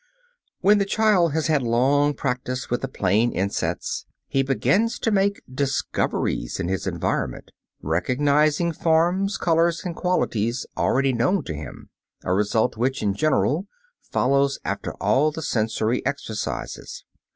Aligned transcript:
When 0.61 0.79
the 0.79 0.85
child 0.85 1.33
has 1.33 1.45
had 1.45 1.61
long 1.61 2.15
practise 2.15 2.71
with 2.71 2.81
the 2.81 2.87
plane 2.87 3.31
insets, 3.31 4.07
he 4.27 4.41
begins 4.41 4.97
to 4.97 5.11
make 5.11 5.43
"discoveries" 5.47 6.59
in 6.59 6.69
his 6.69 6.87
environment, 6.87 7.51
recognizing 7.83 8.71
forms, 8.71 9.37
colors, 9.37 9.83
and 9.85 9.95
qualities 9.95 10.65
already 10.75 11.13
known 11.13 11.43
to 11.43 11.53
him 11.53 11.91
a 12.23 12.33
result 12.33 12.77
which, 12.77 13.03
in 13.03 13.13
general, 13.13 13.67
follows 14.11 14.57
after 14.65 14.93
all 14.93 15.29
the 15.31 15.43
sensory 15.43 16.03
exercises. 16.03 17.03